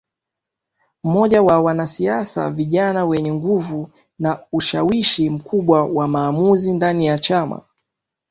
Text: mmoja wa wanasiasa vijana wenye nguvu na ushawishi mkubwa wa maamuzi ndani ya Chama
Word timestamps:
mmoja 1.03 1.41
wa 1.41 1.61
wanasiasa 1.61 2.49
vijana 2.51 3.05
wenye 3.05 3.33
nguvu 3.33 3.89
na 4.19 4.39
ushawishi 4.51 5.29
mkubwa 5.29 5.85
wa 5.85 6.07
maamuzi 6.07 6.73
ndani 6.73 7.05
ya 7.05 7.19
Chama 7.19 7.61